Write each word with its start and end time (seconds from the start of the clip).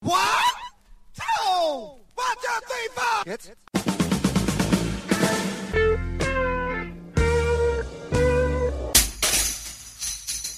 One, 0.00 0.14
two, 1.12 1.98
one, 2.14 2.36
two, 2.40 2.60
three, 2.68 2.88
four. 2.94 3.26
Jetzt? 3.26 3.52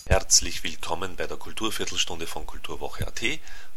Herzlich 0.04 0.62
willkommen 0.62 1.16
bei 1.16 1.26
der 1.26 1.38
Kulturviertelstunde 1.38 2.26
von 2.26 2.45
Kulturwoche.at 2.45 3.22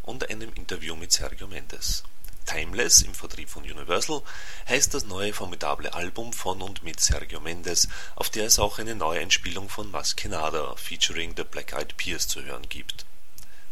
und 0.01 0.29
einem 0.29 0.51
Interview 0.53 0.97
mit 0.97 1.13
Sergio 1.13 1.47
Mendes. 1.47 2.03
Timeless 2.45 3.01
im 3.01 3.13
Vertrieb 3.13 3.47
von 3.49 3.63
Universal 3.63 4.21
heißt 4.67 4.93
das 4.93 5.05
neue 5.05 5.31
formidable 5.31 5.93
Album 5.93 6.33
von 6.33 6.61
und 6.61 6.83
mit 6.83 6.99
Sergio 6.99 7.39
Mendes, 7.39 7.87
auf 8.15 8.29
der 8.29 8.47
es 8.47 8.59
auch 8.59 8.79
eine 8.79 8.95
neue 8.95 9.21
Einspielung 9.21 9.69
von 9.69 9.89
Maskenada 9.91 10.75
featuring 10.75 11.33
The 11.37 11.45
Black 11.45 11.71
Eyed 11.71 11.95
Peas 11.95 12.27
zu 12.27 12.43
hören 12.43 12.67
gibt. 12.67 13.05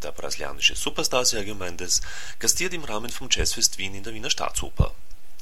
Der 0.03 0.11
brasilianische 0.11 0.75
Superstar 0.75 1.25
Sergio 1.25 1.53
Mendes 1.53 2.01
gastiert 2.39 2.73
im 2.73 2.83
Rahmen 2.83 3.11
vom 3.11 3.27
Jazzfest 3.29 3.77
Wien 3.77 3.93
in 3.93 4.03
der 4.03 4.15
Wiener 4.15 4.31
Staatsoper. 4.31 4.95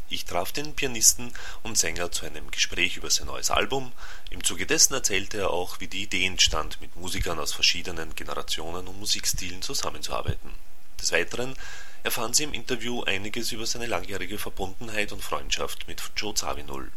Ich 0.10 0.26
traf 0.26 0.52
den 0.52 0.76
Pianisten 0.76 1.34
und 1.64 1.78
Sänger 1.78 2.12
zu 2.12 2.26
einem 2.26 2.52
Gespräch 2.52 2.98
über 2.98 3.10
sein 3.10 3.28
neues 3.28 3.52
Album. 3.52 3.94
Im 4.32 4.44
Zuge 4.44 4.66
dessen 4.66 4.96
erzählte 4.96 5.38
er 5.38 5.52
auch, 5.52 5.80
wie 5.80 5.88
die 5.88 6.04
Idee 6.04 6.26
entstand, 6.26 6.82
mit 6.82 6.94
Musikern 6.98 7.40
aus 7.40 7.54
verschiedenen 7.54 8.16
Generationen 8.16 8.90
und 8.90 9.00
Musikstilen 9.00 9.62
zusammenzuarbeiten. 9.62 10.52
Des 11.00 11.14
Weiteren 11.14 11.56
erfahren 12.04 12.34
Sie 12.34 12.44
im 12.44 12.54
Interview 12.54 13.04
einiges 13.04 13.54
über 13.54 13.66
seine 13.66 13.86
langjährige 13.86 14.38
Verbundenheit 14.38 15.14
und 15.14 15.24
Freundschaft 15.24 15.88
mit 15.88 16.04
Joe 16.18 16.34
Zawinul. 16.34 16.92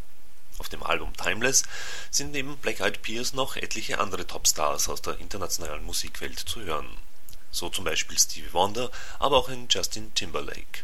Auf 0.58 0.68
dem 0.68 0.82
Album 0.82 1.16
Timeless 1.16 1.62
sind 2.10 2.32
neben 2.32 2.56
Black 2.56 2.80
Eyed 2.80 3.02
Peas 3.02 3.34
noch 3.34 3.54
etliche 3.54 4.00
andere 4.00 4.26
Topstars 4.26 4.88
aus 4.88 5.00
der 5.00 5.18
internationalen 5.20 5.84
Musikwelt 5.84 6.40
zu 6.40 6.60
hören. 6.62 6.88
So 7.52 7.68
zum 7.68 7.84
Beispiel 7.84 8.18
Stevie 8.18 8.52
Wonder, 8.52 8.90
aber 9.20 9.36
auch 9.36 9.48
ein 9.48 9.68
Justin 9.70 10.12
Timberlake. 10.14 10.82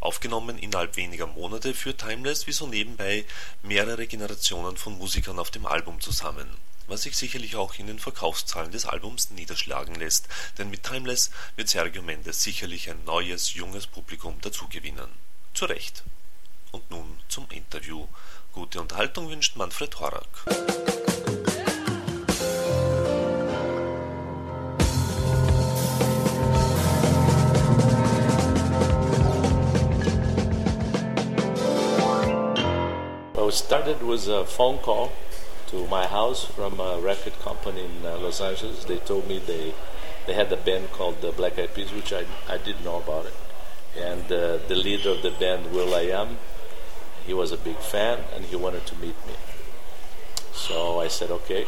Aufgenommen 0.00 0.58
innerhalb 0.58 0.96
weniger 0.96 1.26
Monate 1.26 1.74
führt 1.74 2.00
Timeless 2.00 2.46
wie 2.46 2.52
so 2.52 2.66
nebenbei 2.66 3.26
mehrere 3.62 4.06
Generationen 4.06 4.78
von 4.78 4.96
Musikern 4.96 5.38
auf 5.38 5.50
dem 5.50 5.66
Album 5.66 6.00
zusammen 6.00 6.48
was 6.88 7.02
sich 7.02 7.16
sicherlich 7.16 7.56
auch 7.56 7.74
in 7.78 7.86
den 7.86 7.98
Verkaufszahlen 7.98 8.72
des 8.72 8.86
Albums 8.86 9.30
niederschlagen 9.30 9.94
lässt, 9.94 10.28
denn 10.56 10.70
mit 10.70 10.82
Timeless 10.82 11.30
wird 11.56 11.68
Sergio 11.68 12.02
Mendes 12.02 12.42
sicherlich 12.42 12.90
ein 12.90 13.04
neues, 13.04 13.54
junges 13.54 13.86
Publikum 13.86 14.40
dazugewinnen. 14.40 15.10
Zu 15.54 15.66
Recht. 15.66 16.02
Und 16.72 16.90
nun 16.90 17.18
zum 17.28 17.46
Interview. 17.50 18.06
Gute 18.52 18.80
Unterhaltung 18.80 19.28
wünscht 19.28 19.56
Manfred 19.56 20.00
Horak. 20.00 20.97
It 33.48 33.52
started 33.52 34.02
with 34.02 34.28
a 34.28 34.44
phone 34.44 34.76
call 34.78 35.10
to 35.68 35.86
my 35.86 36.06
house 36.06 36.44
from 36.44 36.78
a 36.80 37.00
record 37.00 37.32
company 37.40 37.82
in 37.82 38.04
uh, 38.04 38.18
Los 38.18 38.42
Angeles. 38.42 38.84
They 38.84 38.98
told 38.98 39.26
me 39.26 39.38
they 39.38 39.72
they 40.26 40.34
had 40.34 40.52
a 40.52 40.56
band 40.56 40.92
called 40.92 41.22
the 41.22 41.32
Black 41.32 41.58
Eyed 41.58 41.72
Peas, 41.74 41.90
which 41.90 42.12
I 42.12 42.26
I 42.46 42.58
didn't 42.58 42.84
know 42.84 42.98
about 42.98 43.24
it. 43.24 43.34
And 43.96 44.24
uh, 44.30 44.58
the 44.68 44.76
leader 44.76 45.10
of 45.10 45.22
the 45.22 45.30
band, 45.30 45.72
Will 45.72 45.94
I 45.94 46.02
Am, 46.22 46.36
he 47.26 47.32
was 47.32 47.50
a 47.50 47.56
big 47.56 47.78
fan, 47.78 48.18
and 48.34 48.44
he 48.44 48.56
wanted 48.56 48.84
to 48.86 48.94
meet 48.96 49.16
me. 49.26 49.36
So 50.52 51.00
I 51.00 51.08
said 51.08 51.30
okay. 51.30 51.64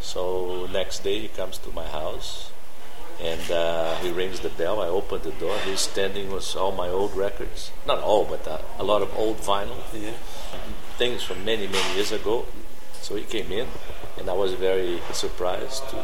So 0.00 0.66
next 0.72 1.04
day 1.04 1.20
he 1.20 1.28
comes 1.28 1.58
to 1.58 1.70
my 1.70 1.86
house, 1.86 2.50
and 3.20 3.50
uh, 3.50 3.94
he 4.02 4.10
rings 4.10 4.40
the 4.40 4.48
bell. 4.48 4.80
I 4.80 4.88
open 4.88 5.22
the 5.22 5.36
door. 5.44 5.56
He's 5.58 5.80
standing 5.80 6.32
with 6.32 6.56
all 6.56 6.72
my 6.72 6.88
old 6.88 7.16
records, 7.16 7.70
not 7.86 7.98
all, 8.00 8.24
but 8.24 8.46
uh, 8.48 8.58
a 8.78 8.82
lot 8.82 9.02
of 9.02 9.16
old 9.16 9.38
vinyl, 9.38 9.78
Yeah. 9.94 10.18
Things 11.00 11.22
from 11.22 11.42
many 11.46 11.66
many 11.66 11.94
years 11.94 12.12
ago. 12.12 12.44
So 13.00 13.16
he 13.16 13.24
came 13.24 13.50
in, 13.50 13.66
and 14.18 14.28
I 14.28 14.34
was 14.34 14.52
very 14.52 15.00
surprised 15.12 15.88
to. 15.92 16.00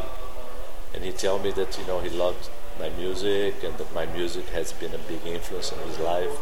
And 0.94 1.04
he 1.04 1.12
told 1.12 1.44
me 1.44 1.50
that 1.52 1.78
you 1.78 1.86
know 1.86 2.00
he 2.00 2.08
loved 2.08 2.48
my 2.80 2.88
music, 3.02 3.62
and 3.62 3.76
that 3.76 3.92
my 4.00 4.06
music 4.06 4.46
has 4.58 4.72
been 4.72 4.94
a 4.94 5.02
big 5.12 5.22
influence 5.26 5.70
in 5.70 5.78
his 5.88 5.98
life, 5.98 6.36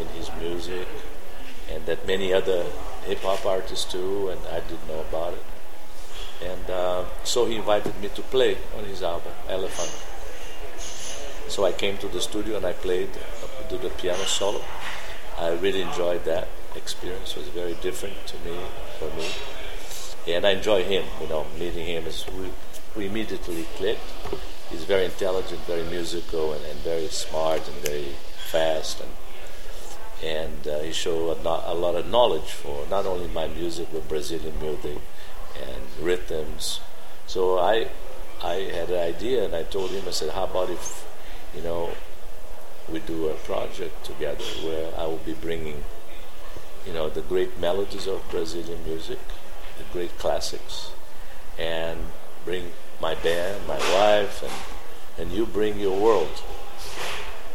in 0.00 0.06
his 0.18 0.30
music, 0.40 0.88
and 1.70 1.84
that 1.84 2.06
many 2.06 2.32
other 2.32 2.64
hip 3.04 3.20
hop 3.20 3.44
artists 3.44 3.92
too, 3.92 4.30
and 4.30 4.40
I 4.56 4.60
didn't 4.68 4.88
know 4.88 5.02
about 5.10 5.34
it. 5.34 5.44
And 6.50 6.70
uh, 6.70 7.04
so 7.24 7.44
he 7.44 7.56
invited 7.56 7.94
me 8.00 8.08
to 8.14 8.22
play 8.36 8.56
on 8.78 8.84
his 8.84 9.02
album 9.02 9.32
Elephant. 9.50 9.92
So 11.52 11.66
I 11.70 11.72
came 11.72 11.98
to 11.98 12.08
the 12.08 12.20
studio 12.20 12.56
and 12.56 12.66
I 12.66 12.72
played, 12.72 13.10
uh, 13.10 13.68
do 13.68 13.76
the 13.78 13.90
piano 13.90 14.24
solo. 14.24 14.62
I 15.38 15.52
really 15.64 15.82
enjoyed 15.82 16.24
that 16.24 16.48
experience. 16.76 17.36
Was 17.36 17.48
very 17.48 17.74
different 17.74 18.26
to 18.26 18.36
me, 18.38 18.56
for 18.98 19.08
me 19.16 19.26
and 20.26 20.44
I 20.44 20.50
enjoy 20.50 20.82
him. 20.82 21.04
You 21.20 21.28
know, 21.28 21.46
meeting 21.58 21.86
him 21.86 22.06
is 22.06 22.24
we, 22.36 22.50
we 22.96 23.06
immediately 23.06 23.66
clicked. 23.76 24.00
He's 24.70 24.84
very 24.84 25.04
intelligent, 25.04 25.60
very 25.60 25.84
musical, 25.84 26.52
and, 26.52 26.64
and 26.64 26.78
very 26.80 27.06
smart 27.08 27.66
and 27.68 27.76
very 27.76 28.14
fast, 28.50 29.00
and 29.00 29.10
and 30.24 30.66
uh, 30.66 30.80
he 30.80 30.92
showed 30.92 31.36
a, 31.44 31.72
a 31.72 31.74
lot 31.74 31.94
of 31.94 32.08
knowledge 32.08 32.50
for 32.50 32.86
not 32.88 33.04
only 33.04 33.28
my 33.28 33.46
music 33.48 33.86
but 33.92 34.08
Brazilian 34.08 34.58
music 34.60 34.98
and 35.60 35.82
rhythms. 36.00 36.80
So 37.26 37.58
I 37.58 37.88
I 38.42 38.54
had 38.54 38.90
an 38.90 39.00
idea, 39.00 39.44
and 39.44 39.54
I 39.54 39.62
told 39.62 39.90
him 39.90 40.04
I 40.06 40.10
said, 40.10 40.30
how 40.30 40.44
about 40.44 40.70
if 40.70 41.06
you 41.54 41.62
know 41.62 41.90
we 42.88 43.00
do 43.00 43.28
a 43.28 43.34
project 43.34 44.04
together 44.04 44.44
where 44.64 44.92
I 44.96 45.06
will 45.06 45.22
be 45.24 45.34
bringing 45.34 45.84
you 46.86 46.92
know 46.92 47.08
the 47.08 47.22
great 47.22 47.58
melodies 47.58 48.06
of 48.06 48.22
Brazilian 48.30 48.84
music 48.84 49.18
the 49.78 49.84
great 49.92 50.16
classics 50.18 50.90
and 51.58 51.98
bring 52.44 52.72
my 53.00 53.14
band, 53.16 53.66
my 53.66 53.78
wife, 53.94 54.42
and 54.42 54.52
and 55.18 55.36
you 55.36 55.46
bring 55.46 55.78
your 55.78 55.98
world. 55.98 56.42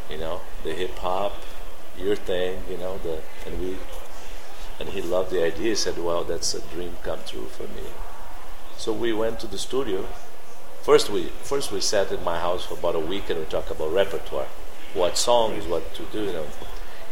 You 0.09 0.17
know, 0.17 0.41
the 0.63 0.73
hip 0.73 0.97
hop, 0.97 1.33
your 1.97 2.15
thing. 2.15 2.63
You 2.69 2.77
know, 2.77 2.97
the 2.99 3.19
and 3.45 3.59
we 3.61 3.77
and 4.79 4.89
he 4.89 5.01
loved 5.01 5.31
the 5.31 5.43
idea. 5.43 5.69
He 5.69 5.75
said, 5.75 5.97
"Well, 5.97 6.23
that's 6.23 6.53
a 6.53 6.61
dream 6.61 6.97
come 7.03 7.19
true 7.25 7.45
for 7.45 7.63
me." 7.63 7.87
So 8.77 8.91
we 8.93 9.13
went 9.13 9.39
to 9.41 9.47
the 9.47 9.57
studio. 9.57 10.07
First, 10.81 11.09
we 11.09 11.25
first 11.43 11.71
we 11.71 11.81
sat 11.81 12.11
in 12.11 12.23
my 12.23 12.39
house 12.39 12.65
for 12.65 12.73
about 12.73 12.95
a 12.95 12.99
week 12.99 13.29
and 13.29 13.39
we 13.39 13.45
talked 13.45 13.71
about 13.71 13.93
repertoire, 13.93 14.47
what 14.93 15.17
songs, 15.17 15.65
what 15.67 15.93
to 15.95 16.03
do. 16.11 16.23
You 16.23 16.33
know, 16.33 16.47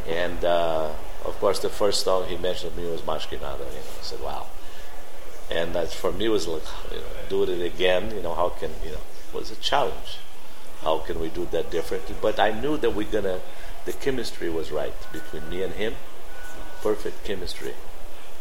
and 0.08 0.44
uh, 0.44 0.90
of 1.26 1.38
course, 1.40 1.60
the 1.60 1.70
first 1.70 2.04
song 2.04 2.26
he 2.28 2.38
mentioned 2.38 2.76
to 2.76 2.82
me 2.82 2.90
was 2.90 3.06
Mas 3.06 3.26
Que 3.26 3.38
Nada. 3.38 3.64
You 3.64 3.72
know, 3.72 4.00
I 4.00 4.04
said, 4.04 4.22
"Wow." 4.22 4.48
and 5.50 5.74
that 5.74 5.92
for 5.92 6.12
me 6.12 6.26
it 6.26 6.30
was 6.30 6.48
like 6.48 6.64
you 6.92 6.98
know, 6.98 7.04
do 7.28 7.44
it 7.44 7.62
again 7.62 8.12
you 8.16 8.22
know 8.22 8.34
how 8.34 8.50
can 8.50 8.72
you 8.84 8.92
know 8.92 9.00
was 9.34 9.52
a 9.52 9.56
challenge. 9.58 10.18
How 10.82 11.00
can 11.00 11.20
we 11.20 11.30
do 11.30 11.46
that 11.52 11.70
differently? 11.70 12.16
But 12.20 12.40
i 12.40 12.52
knew 12.52 12.78
that 12.78 12.96
we're 12.96 13.12
gonna 13.12 13.40
the 13.86 13.94
chemistry 13.94 14.50
was 14.50 14.72
right 14.72 14.94
between 15.12 15.50
me 15.50 15.62
and 15.64 15.74
him. 15.74 15.96
Perfect 16.82 17.24
chemistry. 17.24 17.74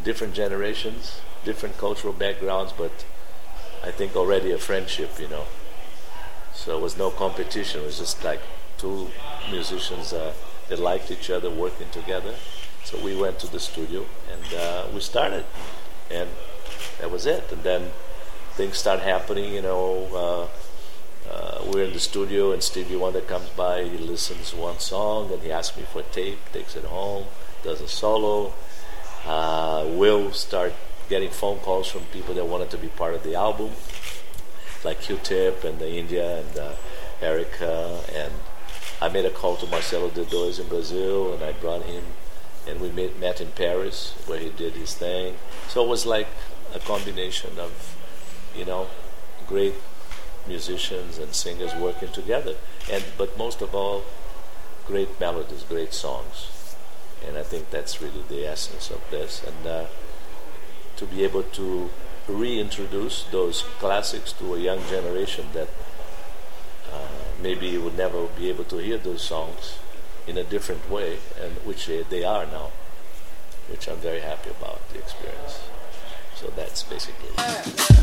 Different 0.03 0.34
generations 0.34 1.21
different 1.44 1.78
cultural 1.78 2.12
backgrounds 2.12 2.72
but 2.77 3.05
i 3.84 3.93
think 3.93 4.17
already 4.17 4.50
a 4.50 4.59
friendship 4.59 5.11
you 5.19 5.28
know. 5.28 5.44
So 6.55 6.77
it 6.77 6.83
was 6.83 6.99
no 6.99 7.11
competition. 7.11 7.83
It 7.83 7.87
was 7.87 7.99
just 7.99 8.25
like 8.25 8.41
two 8.78 9.09
musicians 9.50 10.12
uh, 10.12 10.34
that 10.69 10.78
liked 10.81 11.11
each 11.11 11.31
other 11.31 11.50
working 11.50 11.88
together 11.91 12.34
so 12.88 12.99
we 13.04 13.15
went 13.15 13.38
to 13.38 13.47
the 13.53 13.60
studio 13.60 14.06
and 14.32 14.54
uh, 14.54 14.87
we 14.94 15.00
started 15.00 15.44
and 16.10 16.28
that 17.00 17.10
was 17.10 17.26
it. 17.26 17.50
And 17.53 17.62
then 17.62 17.91
things 18.53 18.78
start 18.78 19.00
happening. 19.00 19.53
You 19.53 19.62
know, 19.62 20.49
uh, 21.28 21.31
uh, 21.31 21.65
we're 21.66 21.84
in 21.84 21.93
the 21.93 22.00
studio, 22.00 22.53
and 22.53 22.62
Stevie 22.62 22.97
Wonder 22.97 23.21
comes 23.21 23.49
by. 23.50 23.84
He 23.84 23.99
listens 23.99 24.54
one 24.54 24.78
song, 24.78 25.32
and 25.32 25.43
he 25.43 25.52
asks 25.52 25.76
me 25.76 25.85
for 25.85 26.00
a 26.00 26.05
tape. 26.05 26.38
Takes 26.52 26.76
it 26.76 26.85
home, 26.85 27.26
does 27.62 27.81
a 27.81 27.88
solo. 27.88 28.52
Uh, 29.26 29.85
Will 29.88 30.32
start 30.32 30.73
getting 31.11 31.31
phone 31.31 31.58
calls 31.58 31.88
from 31.88 32.02
people 32.12 32.35
that 32.35 32.46
wanted 32.46 32.70
to 32.70 32.79
be 32.79 32.88
part 32.88 33.14
of 33.14 33.23
the 33.23 33.35
album, 33.35 33.70
like 34.85 35.00
Q-Tip 35.00 35.64
and 35.64 35.79
the 35.79 35.90
India 35.90 36.40
and 36.40 36.58
uh, 36.58 36.73
Erykah. 37.20 38.14
And 38.14 38.32
I 39.02 39.08
made 39.08 39.25
a 39.25 39.31
call 39.31 39.56
to 39.56 39.67
Marcelo 39.67 40.08
D2 40.08 40.61
in 40.61 40.69
Brazil, 40.69 41.35
and 41.35 41.43
I 41.43 41.52
brought 41.52 41.82
him 41.82 42.05
and 42.69 42.81
we 42.81 42.91
met, 42.91 43.19
met 43.19 43.41
in 43.41 43.49
Paris 43.53 44.15
where 44.26 44.38
he 44.38 44.50
did 44.50 44.75
his 44.75 44.94
thing. 44.94 45.37
So 45.69 45.85
it 45.85 45.88
was 45.88 46.05
like 46.06 46.29
a 46.75 46.79
combination 46.79 47.59
of, 47.59 47.97
you 48.56 48.65
know, 48.65 48.88
great 49.47 49.75
musicians 50.47 51.19
and 51.19 51.35
singers 51.35 51.75
working 51.75 52.11
together, 52.12 52.55
and 52.91 53.05
but 53.17 53.37
most 53.38 53.62
of 53.62 53.75
all, 53.75 54.05
great 54.87 55.20
melodies, 55.20 55.62
great 55.62 55.93
songs, 55.93 56.49
and 57.26 57.37
I 57.37 57.43
think 57.43 57.70
that's 57.70 58.00
really 58.00 58.23
the 58.29 58.47
essence 58.47 58.91
of 58.91 59.00
this. 59.11 59.43
And 59.44 59.67
uh, 59.67 59.87
to 60.97 61.06
be 61.06 61.25
able 61.25 61.43
to 61.43 61.91
reintroduce 62.26 63.25
those 63.31 63.62
classics 63.79 64.32
to 64.35 64.55
a 64.55 64.59
young 64.59 64.81
generation 64.88 65.47
that 65.55 65.69
um, 66.93 67.43
maybe 67.43 67.76
would 67.79 67.97
never 67.97 68.26
be 68.38 68.49
able 68.49 68.64
to 68.64 68.79
hear 68.79 68.99
those 68.99 69.23
songs 69.23 69.79
in 70.28 70.36
a 70.36 70.44
different 70.44 70.88
way, 70.90 71.19
and 71.42 71.52
which 71.64 71.86
they, 71.86 72.02
they 72.02 72.22
are 72.22 72.44
now, 72.46 72.70
which 73.70 73.88
I'm 73.88 73.96
very 73.96 74.20
happy 74.20 74.50
about 74.50 74.86
the 74.90 74.98
experience. 74.98 75.60
So 76.36 76.52
that's 76.54 76.82
basically 76.82 77.30
it. 77.38 77.98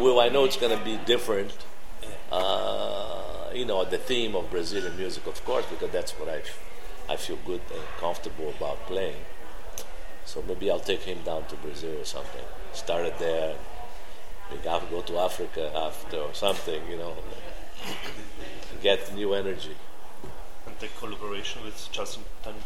Well, 0.00 0.20
I 0.20 0.28
know 0.30 0.44
it's 0.44 0.56
going 0.56 0.76
to 0.76 0.82
be 0.82 0.98
different. 1.04 1.52
Uh, 2.32 3.50
you 3.52 3.66
know, 3.66 3.84
the 3.84 3.98
theme 3.98 4.34
of 4.34 4.50
Brazilian 4.50 4.96
music, 4.96 5.26
of 5.26 5.44
course, 5.44 5.66
because 5.66 5.90
that's 5.90 6.12
what 6.12 6.28
I, 6.28 6.42
I 7.12 7.16
feel 7.16 7.38
good 7.44 7.60
and 7.74 7.82
comfortable 7.98 8.50
about 8.56 8.86
playing. 8.86 9.22
So 10.24 10.42
maybe 10.46 10.70
I'll 10.70 10.80
take 10.80 11.02
him 11.02 11.18
down 11.24 11.44
to 11.48 11.56
Brazil 11.56 12.00
or 12.00 12.04
something. 12.04 12.44
Started 12.72 13.14
there. 13.18 13.56
Maybe 14.50 14.68
I'll 14.68 14.80
go 14.86 15.00
to 15.02 15.18
Africa 15.18 15.70
after 15.74 16.18
or 16.18 16.34
something, 16.34 16.80
you 16.90 16.96
know. 16.96 17.14
Get 18.82 19.14
new 19.14 19.34
energy. 19.34 19.76
And 20.66 20.76
the 20.78 20.88
collaboration 20.98 21.62
with 21.64 21.88
Justin 21.92 22.22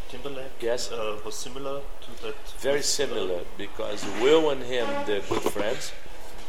Timberlake 0.09 0.51
Yes. 0.61 0.91
uh, 0.91 1.17
was 1.25 1.35
similar 1.35 1.81
to 2.01 2.23
that. 2.23 2.35
Very 2.59 2.81
similar 2.81 3.41
because 3.57 4.05
Will 4.21 4.49
and 4.49 4.63
him 4.63 4.87
they're 5.05 5.21
good 5.21 5.41
friends. 5.41 5.91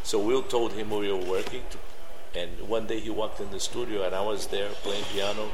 So 0.03 0.19
Will 0.19 0.43
told 0.43 0.73
him 0.73 0.91
we 0.91 1.11
were 1.11 1.19
working, 1.19 1.62
to, 1.71 1.79
and 2.41 2.69
one 2.69 2.87
day 2.87 3.00
he 3.00 3.11
walked 3.11 3.41
in 3.41 3.50
the 3.50 3.61
studio 3.61 4.05
and 4.06 4.15
I 4.15 4.23
was 4.23 4.47
there 4.49 4.69
playing 4.83 5.05
piano. 5.12 5.50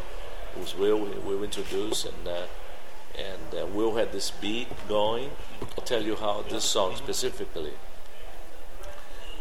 It 0.54 0.60
was 0.60 0.76
Will 0.76 0.98
we, 0.98 1.10
we 1.20 1.36
were 1.36 1.44
introduced 1.44 2.06
and 2.06 2.28
uh, 2.28 2.42
and 3.16 3.60
uh, 3.62 3.66
Will 3.66 3.94
had 3.96 4.12
this 4.12 4.30
beat 4.30 4.68
going. 4.88 5.30
I'll 5.76 5.84
tell 5.84 6.02
you 6.02 6.16
how 6.16 6.44
this 6.48 6.64
song 6.64 6.96
specifically. 6.96 7.72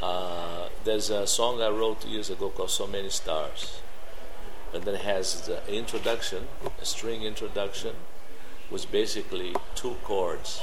Uh, 0.01 0.67
there's 0.83 1.11
a 1.11 1.27
song 1.27 1.61
I 1.61 1.69
wrote 1.69 2.05
years 2.05 2.31
ago 2.31 2.49
called 2.49 2.71
"So 2.71 2.87
Many 2.87 3.09
Stars," 3.09 3.81
and 4.73 4.83
then 4.83 4.95
it 4.95 5.01
has 5.01 5.45
the 5.45 5.61
introduction, 5.71 6.47
a 6.81 6.85
string 6.85 7.21
introduction, 7.21 7.95
was 8.71 8.85
basically 8.85 9.55
two 9.75 9.95
chords 10.03 10.61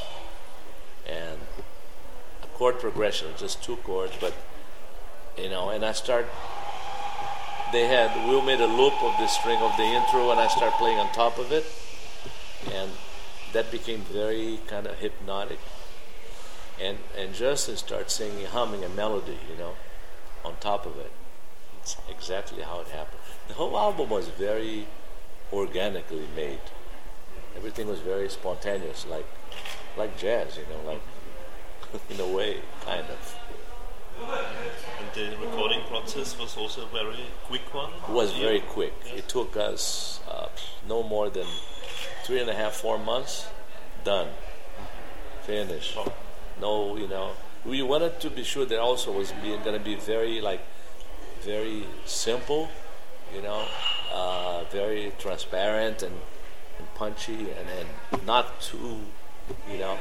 and 1.06 1.38
a 2.42 2.46
chord 2.58 2.80
progression, 2.80 3.28
just 3.36 3.62
two 3.62 3.76
chords, 3.76 4.12
but 4.20 4.34
you 5.36 5.48
know, 5.48 5.70
and 5.70 5.84
I 5.84 5.92
start. 5.92 6.26
They 7.70 7.86
had 7.86 8.26
Will 8.26 8.40
made 8.40 8.60
a 8.60 8.66
loop 8.66 8.94
of 9.02 9.16
the 9.18 9.26
string 9.28 9.60
of 9.60 9.76
the 9.76 9.84
intro, 9.84 10.30
and 10.30 10.40
I 10.40 10.48
start 10.48 10.72
playing 10.74 10.98
on 10.98 11.12
top 11.12 11.38
of 11.38 11.52
it, 11.52 11.66
and 12.74 12.90
that 13.52 13.70
became 13.70 14.00
very 14.00 14.58
kind 14.66 14.86
of 14.86 14.98
hypnotic. 14.98 15.60
And 16.80 16.98
and 17.16 17.34
Justin 17.34 17.76
started 17.76 18.10
singing, 18.10 18.46
humming 18.46 18.84
a 18.84 18.88
melody, 18.88 19.38
you 19.50 19.56
know, 19.56 19.74
on 20.44 20.56
top 20.60 20.86
of 20.86 20.96
it. 20.98 21.12
It's 21.82 21.96
exactly 22.08 22.62
how 22.62 22.80
it 22.80 22.88
happened. 22.88 23.20
The 23.48 23.54
whole 23.54 23.78
album 23.78 24.10
was 24.10 24.28
very 24.28 24.86
organically 25.52 26.26
made. 26.36 26.60
Everything 27.56 27.88
was 27.88 28.00
very 28.00 28.28
spontaneous, 28.28 29.06
like 29.06 29.26
like 29.96 30.16
jazz, 30.18 30.56
you 30.56 30.64
know, 30.72 30.90
like 30.90 31.02
in 32.10 32.20
a 32.20 32.36
way, 32.36 32.60
kind 32.84 33.06
of. 33.08 33.36
And 34.20 35.08
the 35.14 35.36
recording 35.38 35.82
process 35.88 36.38
was 36.38 36.56
also 36.56 36.82
a 36.82 36.88
very 36.88 37.24
quick 37.44 37.72
one. 37.72 37.90
It 38.08 38.12
was 38.12 38.32
very 38.32 38.60
quick. 38.60 38.92
It 39.06 39.28
took 39.28 39.56
us 39.56 40.20
uh, 40.28 40.48
no 40.88 41.02
more 41.02 41.30
than 41.30 41.46
three 42.24 42.40
and 42.40 42.50
a 42.50 42.54
half, 42.54 42.72
four 42.72 42.98
months. 42.98 43.46
Done. 44.04 44.28
Finished. 45.42 45.96
Wow. 45.96 46.12
No, 46.60 46.96
you 46.96 47.08
know, 47.08 47.32
we 47.64 47.82
wanted 47.82 48.20
to 48.20 48.30
be 48.30 48.42
sure 48.44 48.64
that 48.64 48.78
also 48.78 49.12
was 49.12 49.32
going 49.32 49.72
to 49.72 49.78
be 49.80 49.94
very 49.94 50.40
like 50.40 50.60
very 51.42 51.84
simple, 52.04 52.68
you 53.34 53.42
know, 53.42 53.64
uh, 54.12 54.64
very 54.70 55.12
transparent 55.18 56.02
and, 56.02 56.14
and 56.78 56.94
punchy, 56.94 57.50
and, 57.50 57.68
and 58.12 58.26
not 58.26 58.60
too, 58.60 58.98
you 59.70 59.78
know, 59.78 59.96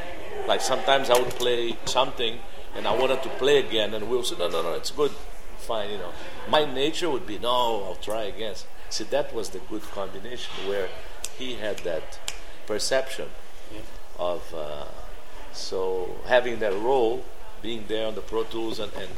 like 0.47 0.61
sometimes 0.61 1.09
I 1.09 1.19
would 1.19 1.29
play 1.31 1.77
something 1.85 2.39
and 2.75 2.87
I 2.87 2.95
wanted 2.95 3.23
to 3.23 3.29
play 3.29 3.57
again, 3.59 3.93
and 3.93 4.09
Will 4.09 4.23
said, 4.23 4.39
no, 4.39 4.49
no, 4.49 4.61
no, 4.61 4.73
it's 4.73 4.91
good, 4.91 5.11
fine, 5.57 5.89
you 5.91 5.97
know. 5.97 6.11
My 6.49 6.65
nature 6.65 7.09
would 7.09 7.25
be, 7.25 7.39
no, 7.39 7.83
I'll 7.85 7.95
try 8.01 8.23
again. 8.23 8.55
See, 8.89 9.03
that 9.05 9.33
was 9.33 9.49
the 9.49 9.59
good 9.59 9.83
combination 9.83 10.51
where 10.67 10.87
he 11.37 11.55
had 11.55 11.79
that 11.79 12.19
perception 12.65 13.29
of. 14.17 14.53
Uh, 14.53 14.85
so 15.57 16.15
having 16.25 16.59
that 16.59 16.73
role, 16.73 17.25
being 17.61 17.85
there 17.87 18.07
on 18.07 18.15
the 18.15 18.21
Pro 18.21 18.43
Tools, 18.43 18.79
and, 18.79 18.91
and 18.93 19.09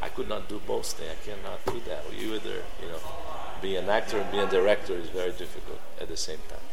I 0.00 0.08
could 0.08 0.28
not 0.28 0.48
do 0.48 0.60
both 0.66 0.92
things. 0.92 1.10
I 1.10 1.30
cannot 1.30 1.64
do 1.66 1.80
that. 1.88 2.04
You 2.16 2.34
either, 2.34 2.62
you 2.82 2.88
know, 2.88 3.00
be 3.60 3.76
an 3.76 3.88
actor 3.88 4.18
and 4.18 4.30
be 4.30 4.38
a 4.38 4.46
director 4.46 4.94
is 4.94 5.08
very 5.08 5.32
difficult 5.32 5.80
at 6.00 6.08
the 6.08 6.16
same 6.16 6.38
time. 6.48 6.66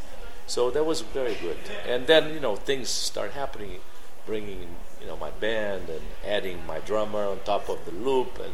So 0.48 0.70
that 0.72 0.86
was 0.86 1.02
very 1.02 1.36
good. 1.36 1.58
And 1.88 2.08
then 2.08 2.34
you 2.34 2.40
know 2.40 2.56
things 2.58 2.90
start 2.90 3.32
happening, 3.32 3.80
bringing 4.26 4.76
you 5.00 5.08
know 5.08 5.16
my 5.16 5.30
band 5.30 5.90
and 5.90 6.02
adding 6.26 6.66
my 6.66 6.80
drummer 6.80 7.24
on 7.26 7.40
top 7.46 7.70
of 7.70 7.86
the 7.86 7.92
loop 7.92 8.40
and 8.44 8.54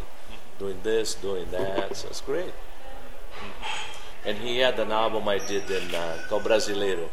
doing 0.60 0.80
this, 0.84 1.16
doing 1.16 1.50
that. 1.52 1.96
So 1.96 2.08
it's 2.10 2.22
great. 2.22 2.54
And 4.26 4.38
he 4.38 4.60
had 4.60 4.78
an 4.80 4.92
album 4.92 5.28
I 5.28 5.40
did 5.40 5.70
in 5.72 5.96
uh, 5.96 6.18
called 6.28 6.44
Brasileiro. 6.44 7.10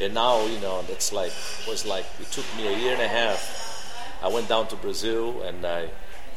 And 0.00 0.14
now, 0.14 0.46
you 0.46 0.60
know, 0.60 0.82
that's 0.82 1.12
like 1.12 1.32
was 1.66 1.84
like 1.86 2.06
it 2.20 2.30
took 2.30 2.44
me 2.56 2.68
a 2.68 2.78
year 2.78 2.92
and 2.92 3.02
a 3.02 3.08
half. 3.08 3.40
I 4.22 4.28
went 4.28 4.48
down 4.48 4.68
to 4.68 4.76
Brazil 4.76 5.42
and 5.42 5.64
I 5.64 5.88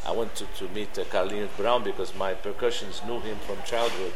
I 0.05 0.11
went 0.11 0.35
to, 0.35 0.45
to 0.57 0.67
meet 0.69 0.97
uh, 0.97 1.03
Carlinhos 1.05 1.55
Brown 1.57 1.83
because 1.83 2.15
my 2.15 2.33
percussions 2.33 3.01
knew 3.05 3.19
him 3.19 3.37
from 3.45 3.57
childhood. 3.65 4.13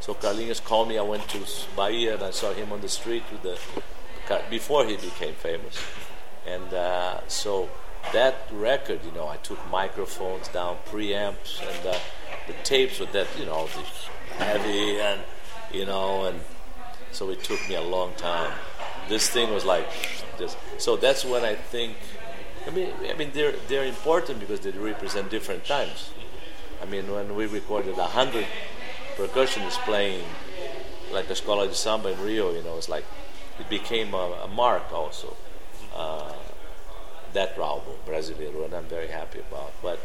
So 0.00 0.14
Carlinhos 0.14 0.62
called 0.62 0.88
me. 0.88 0.98
I 0.98 1.02
went 1.02 1.28
to 1.28 1.40
Bahia 1.74 2.14
and 2.14 2.22
I 2.22 2.30
saw 2.30 2.52
him 2.52 2.72
on 2.72 2.80
the 2.80 2.88
street 2.88 3.24
with 3.30 3.42
the 3.42 3.58
before 4.50 4.84
he 4.84 4.96
became 4.96 5.34
famous. 5.34 5.78
And 6.46 6.72
uh, 6.72 7.20
so 7.28 7.68
that 8.12 8.48
record, 8.52 9.00
you 9.04 9.12
know, 9.12 9.28
I 9.28 9.36
took 9.36 9.58
microphones 9.70 10.48
down, 10.48 10.78
preamps, 10.88 11.60
and 11.60 11.86
uh, 11.86 11.98
the 12.46 12.54
tapes 12.64 12.98
with 12.98 13.12
that, 13.12 13.26
you 13.38 13.46
know, 13.46 13.68
heavy 14.38 15.00
and 15.00 15.20
you 15.72 15.84
know, 15.84 16.24
and 16.24 16.40
so 17.12 17.30
it 17.30 17.42
took 17.42 17.60
me 17.68 17.74
a 17.74 17.82
long 17.82 18.14
time. 18.14 18.52
This 19.08 19.28
thing 19.28 19.52
was 19.52 19.64
like 19.64 19.86
just 20.38 20.56
so 20.78 20.96
that's 20.96 21.24
when 21.24 21.44
I 21.44 21.54
think. 21.54 21.96
I 22.66 22.70
mean, 22.70 22.92
I 23.08 23.14
mean 23.14 23.30
they're 23.32 23.54
they're 23.68 23.84
important 23.86 24.40
because 24.40 24.60
they 24.60 24.72
represent 24.72 25.30
different 25.30 25.64
times. 25.64 26.10
I 26.82 26.84
mean, 26.84 27.10
when 27.10 27.34
we 27.36 27.46
recorded 27.46 27.96
a 27.98 28.06
hundred 28.06 28.46
percussionists 29.16 29.78
playing 29.84 30.24
like 31.12 31.30
a 31.30 31.32
Escola 31.32 31.68
de 31.68 31.74
Samba 31.74 32.10
in 32.10 32.20
Rio, 32.22 32.52
you 32.52 32.62
know, 32.62 32.76
it's 32.76 32.88
like 32.88 33.04
it 33.60 33.68
became 33.70 34.12
a, 34.14 34.40
a 34.44 34.48
mark 34.48 34.92
also. 34.92 35.36
Uh, 35.94 36.32
that 37.32 37.56
album, 37.58 37.94
Brasileiro, 38.06 38.64
and 38.64 38.74
I'm 38.74 38.84
very 38.84 39.08
happy 39.08 39.40
about. 39.40 39.72
But 39.82 39.98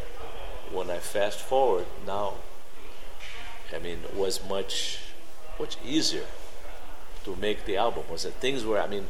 when 0.72 0.90
I 0.90 1.00
fast 1.00 1.40
forward 1.40 1.86
now, 2.06 2.36
I 3.74 3.80
mean, 3.80 4.00
it 4.04 4.16
was 4.16 4.42
much 4.48 5.00
much 5.60 5.78
easier 5.86 6.26
to 7.26 7.36
make 7.36 7.66
the 7.66 7.78
album. 7.78 8.04
Was 8.10 8.24
that 8.24 8.34
things 8.36 8.66
were, 8.66 8.80
I 8.80 8.88
mean, 8.88 9.08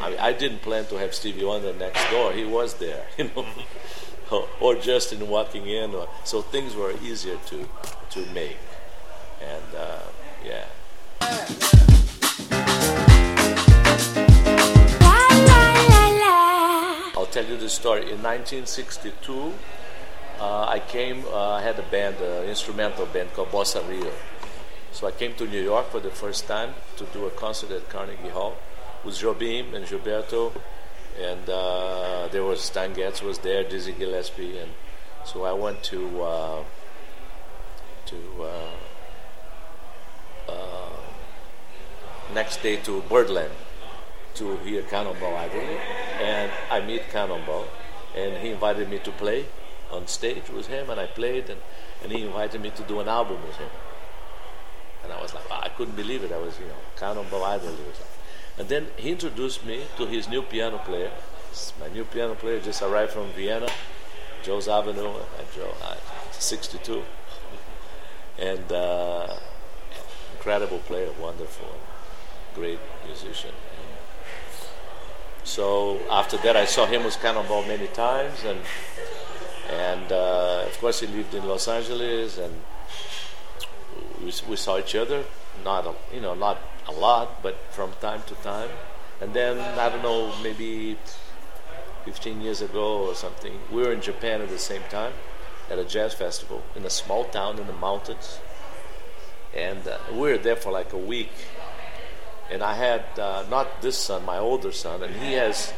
I, 0.00 0.16
I 0.18 0.32
didn't 0.32 0.62
plan 0.62 0.86
to 0.86 0.96
have 0.96 1.14
Stevie 1.14 1.44
Wonder 1.44 1.72
next 1.74 2.10
door. 2.10 2.32
He 2.32 2.44
was 2.44 2.74
there, 2.74 3.06
you 3.18 3.30
know, 3.36 3.46
or, 4.60 4.74
Justin 4.76 5.28
walking 5.28 5.66
in, 5.66 5.94
or 5.94 6.08
so 6.24 6.40
things 6.42 6.74
were 6.74 6.92
easier 7.02 7.36
to 7.46 7.68
to 8.10 8.26
make, 8.32 8.58
and 9.40 9.74
uh, 9.76 9.98
yeah. 10.44 10.64
I'll 17.16 17.26
tell 17.26 17.44
you 17.44 17.56
the 17.58 17.68
story. 17.68 18.02
In 18.10 18.22
1962, 18.22 19.52
uh, 20.40 20.64
I 20.64 20.78
came. 20.78 21.24
Uh, 21.26 21.52
I 21.52 21.62
had 21.62 21.78
a 21.78 21.82
band, 21.82 22.16
an 22.16 22.48
instrumental 22.48 23.06
band 23.06 23.32
called 23.34 23.50
Bossa 23.50 23.86
Rio. 23.86 24.10
So 25.00 25.06
I 25.06 25.12
came 25.12 25.32
to 25.36 25.46
New 25.46 25.62
York 25.62 25.88
for 25.88 25.98
the 25.98 26.10
first 26.10 26.46
time 26.46 26.74
to 26.98 27.04
do 27.06 27.24
a 27.24 27.30
concert 27.30 27.70
at 27.70 27.88
Carnegie 27.88 28.28
Hall 28.28 28.54
with 29.02 29.14
Jobim 29.14 29.72
and 29.72 29.86
Gilberto, 29.86 30.52
and 31.18 31.48
uh, 31.48 32.28
there 32.30 32.44
was 32.44 32.60
Stan 32.60 32.92
Getz 32.92 33.22
was 33.22 33.38
there, 33.38 33.64
Dizzy 33.64 33.92
Gillespie, 33.92 34.58
and 34.58 34.70
so 35.24 35.44
I 35.44 35.54
went 35.54 35.82
to 35.84 36.22
uh, 36.22 36.64
to 38.04 38.16
uh, 38.42 38.70
uh, 40.52 40.96
next 42.34 42.62
day 42.62 42.76
to 42.84 43.00
Birdland 43.08 43.54
to 44.34 44.58
hear 44.58 44.82
Cannonball 44.82 45.34
Adderley, 45.34 45.78
and 46.20 46.52
I 46.70 46.82
meet 46.82 47.08
Cannonball, 47.08 47.64
and 48.14 48.36
he 48.36 48.50
invited 48.50 48.90
me 48.90 48.98
to 48.98 49.10
play 49.12 49.46
on 49.90 50.06
stage 50.08 50.50
with 50.50 50.66
him, 50.66 50.90
and 50.90 51.00
I 51.00 51.06
played, 51.06 51.48
and, 51.48 51.62
and 52.02 52.12
he 52.12 52.26
invited 52.26 52.60
me 52.60 52.68
to 52.76 52.82
do 52.82 53.00
an 53.00 53.08
album 53.08 53.38
with 53.46 53.56
him. 53.56 53.70
And 55.02 55.12
I 55.12 55.20
was 55.20 55.34
like, 55.34 55.48
wow, 55.48 55.60
I 55.62 55.68
couldn't 55.70 55.96
believe 55.96 56.22
it. 56.24 56.32
I 56.32 56.38
was, 56.38 56.58
you 56.58 56.66
know, 56.66 57.46
Adderley 57.46 57.84
was 57.88 57.98
like. 57.98 58.10
And 58.58 58.68
then 58.68 58.88
he 58.96 59.10
introduced 59.10 59.64
me 59.64 59.84
to 59.96 60.06
his 60.06 60.28
new 60.28 60.42
piano 60.42 60.78
player. 60.78 61.10
My 61.80 61.88
new 61.88 62.04
piano 62.04 62.34
player 62.34 62.60
just 62.60 62.82
arrived 62.82 63.12
from 63.12 63.28
Vienna, 63.32 63.68
Joe 64.42 64.58
Zawinul 64.58 65.22
at 65.38 65.52
Joe, 65.54 65.74
uh, 65.82 65.96
62. 66.32 67.02
And 68.38 68.72
uh, 68.72 69.34
incredible 70.36 70.78
player, 70.78 71.10
wonderful, 71.20 71.68
great 72.54 72.78
musician. 73.06 73.52
So 75.44 76.00
after 76.10 76.36
that, 76.38 76.56
I 76.56 76.64
saw 76.64 76.86
him 76.86 77.04
with 77.04 77.18
Cannonball 77.20 77.64
many 77.66 77.88
times, 77.88 78.44
and 78.44 78.60
and 79.70 80.12
uh, 80.12 80.64
of 80.66 80.78
course 80.80 81.00
he 81.00 81.06
lived 81.06 81.34
in 81.34 81.46
Los 81.46 81.68
Angeles, 81.68 82.38
and 82.38 82.54
we, 84.24 84.32
we 84.48 84.56
saw 84.56 84.78
each 84.78 84.94
other, 84.94 85.24
not 85.64 85.86
a, 85.86 85.94
you 86.14 86.20
know 86.20 86.34
not 86.34 86.58
a 86.88 86.92
lot, 86.92 87.42
but 87.42 87.56
from 87.70 87.92
time 88.00 88.22
to 88.26 88.34
time. 88.36 88.70
And 89.20 89.34
then 89.34 89.58
I 89.58 89.88
don't 89.90 90.02
know, 90.02 90.32
maybe 90.42 90.96
15 92.04 92.40
years 92.40 92.62
ago 92.62 93.08
or 93.08 93.14
something, 93.14 93.52
we 93.70 93.82
were 93.82 93.92
in 93.92 94.00
Japan 94.00 94.40
at 94.40 94.48
the 94.48 94.58
same 94.58 94.82
time 94.90 95.12
at 95.70 95.78
a 95.78 95.84
jazz 95.84 96.14
festival 96.14 96.62
in 96.74 96.84
a 96.84 96.90
small 96.90 97.24
town 97.24 97.58
in 97.58 97.66
the 97.66 97.72
mountains, 97.74 98.40
and 99.54 99.86
uh, 99.86 99.98
we 100.12 100.30
were 100.32 100.38
there 100.38 100.56
for 100.56 100.72
like 100.72 100.92
a 100.92 100.98
week 100.98 101.30
and 102.50 102.62
I 102.62 102.74
had 102.74 103.04
uh, 103.18 103.44
not 103.48 103.80
this 103.80 103.96
son, 103.96 104.24
my 104.24 104.38
older 104.38 104.72
son, 104.72 105.02
and 105.02 105.14
he 105.14 105.32
has 105.34 105.72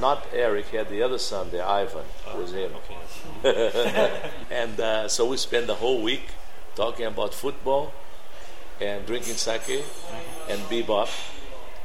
not 0.00 0.24
Eric, 0.32 0.66
he 0.66 0.76
had 0.76 0.88
the 0.88 1.02
other 1.02 1.18
son, 1.18 1.50
the 1.50 1.62
Ivan, 1.62 2.04
was 2.36 2.52
him. 2.52 2.72
and 4.50 4.80
uh, 4.80 5.08
so 5.08 5.26
we 5.26 5.36
spent 5.36 5.66
the 5.66 5.74
whole 5.74 6.00
week 6.00 6.28
talking 6.74 7.06
about 7.06 7.34
football 7.34 7.92
and 8.80 9.06
drinking 9.06 9.34
sake 9.34 9.84
and 10.48 10.60
bebop. 10.62 11.08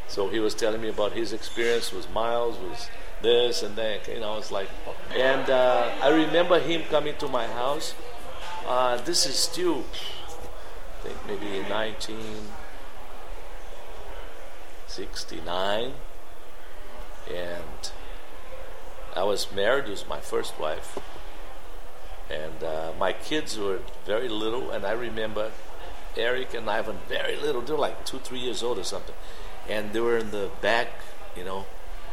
So 0.07 0.29
he 0.29 0.39
was 0.39 0.55
telling 0.55 0.81
me 0.81 0.89
about 0.89 1.11
his 1.13 1.33
experience 1.33 1.91
with 1.91 2.09
Miles, 2.11 2.57
with 2.59 2.89
this 3.21 3.63
and 3.63 3.75
that. 3.75 4.07
You 4.07 4.19
know, 4.19 4.37
it's 4.37 4.51
like, 4.51 4.69
and 5.15 5.49
uh, 5.49 5.91
I 6.01 6.09
remember 6.09 6.59
him 6.59 6.83
coming 6.89 7.15
to 7.17 7.27
my 7.27 7.47
house. 7.47 7.93
Uh, 8.65 8.97
this 9.01 9.25
is 9.25 9.35
still, 9.35 9.83
I 10.99 11.07
think 11.07 11.17
maybe 11.27 11.57
in 11.57 11.69
19. 11.69 12.17
69 14.97 15.93
and 17.29 17.91
I 19.15 19.23
was 19.23 19.51
married, 19.51 19.85
it 19.85 19.91
was 19.91 20.07
my 20.07 20.19
first 20.19 20.59
wife. 20.59 20.97
And 22.29 22.63
uh, 22.63 22.91
my 22.99 23.13
kids 23.13 23.57
were 23.57 23.79
very 24.05 24.27
little, 24.27 24.71
and 24.71 24.85
I 24.85 24.91
remember 24.91 25.51
Eric 26.15 26.53
and 26.53 26.69
Ivan 26.69 26.97
very 27.07 27.35
little. 27.35 27.61
They 27.61 27.73
were 27.73 27.79
like 27.79 28.05
two, 28.05 28.19
three 28.19 28.39
years 28.39 28.63
old 28.63 28.77
or 28.79 28.83
something. 28.83 29.15
And 29.69 29.93
they 29.93 29.99
were 29.99 30.17
in 30.17 30.31
the 30.31 30.49
back, 30.61 30.89
you 31.35 31.43
know, 31.43 31.65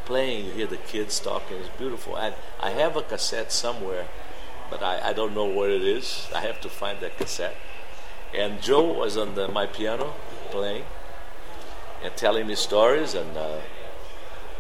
playing. 0.05 0.47
You 0.47 0.53
hear 0.53 0.67
the 0.67 0.77
kids 0.77 1.19
talking. 1.19 1.57
It's 1.57 1.69
beautiful. 1.79 2.17
And 2.17 2.35
I 2.61 2.71
have 2.71 2.97
a 2.97 3.03
cassette 3.03 3.53
somewhere, 3.53 4.07
but 4.71 4.83
I, 4.83 5.11
I 5.11 5.13
don't 5.13 5.35
know 5.35 5.47
where 5.47 5.71
it 5.71 5.83
is. 5.83 6.29
I 6.35 6.41
have 6.41 6.61
to 6.63 6.69
find 6.69 7.01
that 7.01 7.17
cassette. 7.17 7.57
And 8.35 8.61
Joe 8.61 8.93
was 8.93 9.17
on 9.17 9.35
the, 9.35 9.49
my 9.49 9.67
piano 9.67 10.15
playing 10.51 10.85
and 12.05 12.15
telling 12.17 12.47
me 12.47 12.55
stories 12.55 13.15
and 13.15 13.37
uh, 13.37 13.61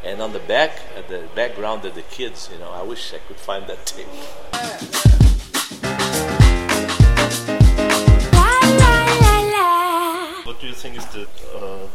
and 0.02 0.20
on 0.20 0.32
the 0.32 0.38
back 0.40 0.80
at 0.96 1.08
the 1.08 1.28
background 1.34 1.84
of 1.84 1.94
the 1.94 2.02
kids 2.02 2.50
you 2.52 2.58
know 2.58 2.70
i 2.70 2.82
wish 2.82 3.12
i 3.14 3.18
could 3.18 3.36
find 3.36 3.66
that 3.66 3.84
tape 3.86 5.13
do 10.64 10.68
you 10.70 10.74
think 10.74 10.96
is 10.96 11.04
the 11.08 11.26
uh, 11.54 11.86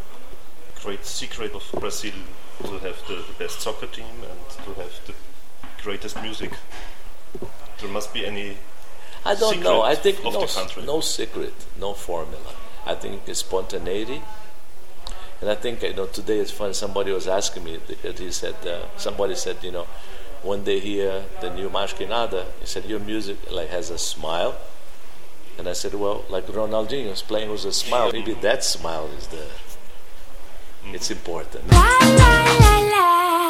great 0.84 1.04
secret 1.04 1.52
of 1.56 1.64
brazil 1.80 2.14
to 2.62 2.78
have 2.86 2.98
the, 3.08 3.16
the 3.16 3.36
best 3.40 3.62
soccer 3.62 3.88
team 3.88 4.06
and 4.30 4.42
to 4.64 4.74
have 4.80 4.94
the 5.08 5.14
greatest 5.82 6.22
music 6.22 6.52
there 7.80 7.90
must 7.90 8.14
be 8.14 8.26
any 8.26 8.58
I 9.26 9.36
don't 9.36 9.62
know. 9.62 9.82
I 9.82 9.96
think 9.96 10.24
no, 10.24 10.32
no, 10.32 10.48
no 10.86 11.02
secret, 11.02 11.54
no 11.78 11.94
formula. 11.94 12.54
I 12.86 12.96
think 12.96 13.24
it's 13.28 13.40
spontaneity 13.40 14.22
and 15.42 15.50
I 15.50 15.56
think 15.56 15.82
you 15.82 15.94
know 15.94 16.06
today 16.06 16.38
it's 16.38 16.52
fun. 16.52 16.74
Somebody 16.74 17.12
was 17.12 17.28
asking 17.28 17.64
me 17.64 17.80
because 17.88 18.20
he 18.20 18.32
said 18.32 18.56
uh, 18.68 18.86
somebody 18.98 19.36
said 19.36 19.58
you 19.64 19.72
know 19.72 19.88
when 20.44 20.64
they 20.64 20.80
hear 20.80 21.24
the 21.42 21.50
new 21.54 21.70
Que 21.70 22.06
he 22.60 22.66
said 22.66 22.86
your 22.86 23.00
music 23.00 23.52
like 23.52 23.70
has 23.70 23.90
a 23.90 23.98
smile. 23.98 24.56
And 25.60 25.68
I 25.68 25.74
said, 25.74 25.94
well, 25.94 26.24
like 26.30 26.48
Ronaldinho's 26.48 27.22
playing 27.22 27.52
with 27.52 27.66
a 27.66 27.74
smile. 27.74 28.14
Maybe 28.14 28.34
that 28.36 28.64
smile 28.64 29.08
is 29.18 29.28
the. 29.28 29.46
It's 30.86 31.12
important. 31.12 31.70
La, 31.70 31.98
la, 32.02 32.60
la, 32.64 33.49